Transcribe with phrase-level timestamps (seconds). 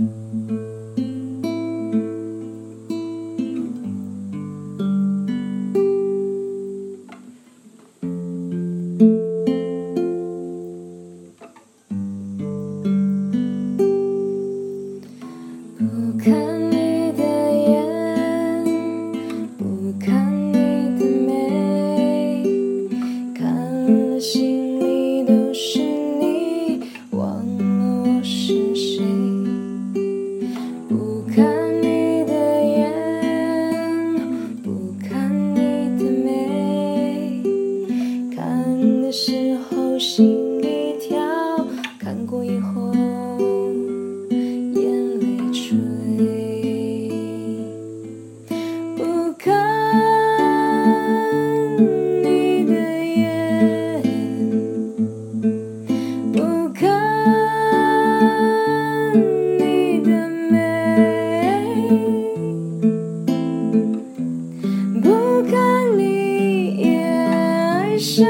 [0.00, 0.39] Mm-hmm.
[42.30, 42.92] 看过以后。
[44.30, 45.76] 眼泪垂，
[48.96, 49.48] 不看
[52.22, 52.72] 你的
[53.04, 54.00] 眼，
[56.32, 56.38] 不
[56.72, 56.78] 看
[59.58, 60.08] 你的
[60.52, 60.54] 眉，
[65.02, 68.24] 不看你也爱上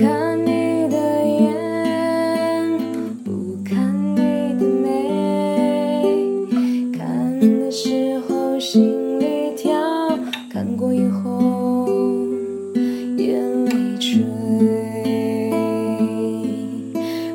[0.00, 1.52] 看你的眼，
[3.22, 3.76] 不看
[4.16, 4.22] 你
[4.58, 4.88] 的眉，
[6.96, 9.70] 看的时候心里跳，
[10.50, 11.86] 看过以后。
[13.18, 14.24] 眼泪垂，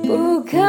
[0.02, 0.60] 不看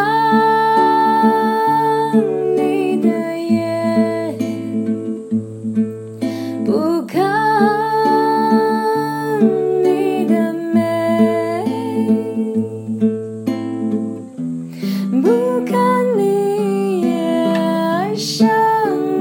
[18.17, 18.49] 爱上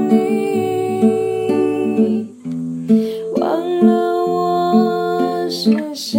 [0.08, 0.16] 你。
[3.34, 6.18] 忘了我是谁，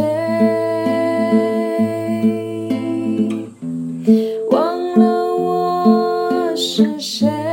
[4.52, 7.47] 忘了我是谁。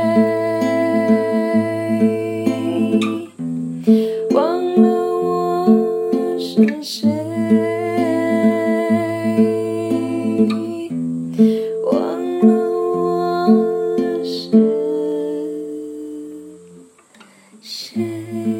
[17.65, 18.54] 谁